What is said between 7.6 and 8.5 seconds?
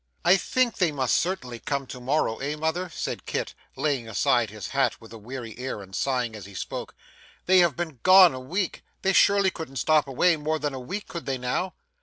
been gone a